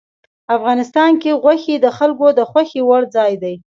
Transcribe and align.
افغانستان 0.57 1.11
کې 1.21 1.39
غوښې 1.41 1.75
د 1.81 1.87
خلکو 1.97 2.27
د 2.37 2.39
خوښې 2.49 2.81
وړ 2.89 3.01
ځای 3.15 3.33
دی. 3.43 3.55